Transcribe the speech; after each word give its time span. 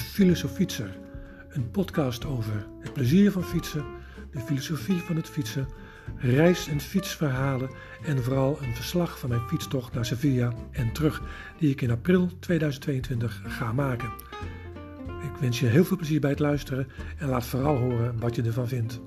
Filosofietser, 0.00 0.98
een 1.48 1.70
podcast 1.70 2.24
over 2.24 2.66
het 2.80 2.92
plezier 2.92 3.32
van 3.32 3.44
fietsen, 3.44 3.84
de 4.32 4.40
filosofie 4.40 4.98
van 4.98 5.16
het 5.16 5.28
fietsen, 5.28 5.68
reis- 6.16 6.68
en 6.68 6.80
fietsverhalen 6.80 7.70
en 8.04 8.22
vooral 8.22 8.58
een 8.62 8.74
verslag 8.74 9.18
van 9.18 9.28
mijn 9.28 9.48
fietstocht 9.48 9.94
naar 9.94 10.04
Sevilla 10.04 10.52
en 10.70 10.92
terug, 10.92 11.22
die 11.58 11.70
ik 11.70 11.80
in 11.80 11.90
april 11.90 12.30
2022 12.38 13.42
ga 13.46 13.72
maken. 13.72 14.12
Ik 15.22 15.40
wens 15.40 15.60
je 15.60 15.66
heel 15.66 15.84
veel 15.84 15.96
plezier 15.96 16.20
bij 16.20 16.30
het 16.30 16.38
luisteren 16.38 16.88
en 17.16 17.28
laat 17.28 17.46
vooral 17.46 17.76
horen 17.76 18.18
wat 18.18 18.34
je 18.34 18.42
ervan 18.42 18.68
vindt. 18.68 19.00